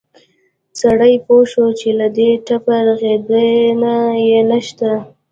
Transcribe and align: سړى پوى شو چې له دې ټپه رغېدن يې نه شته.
سړى 0.79 1.13
پوى 1.25 1.43
شو 1.51 1.65
چې 1.79 1.89
له 1.99 2.07
دې 2.17 2.29
ټپه 2.45 2.75
رغېدن 2.87 3.83
يې 4.27 4.39
نه 4.49 4.59
شته. 4.67 4.91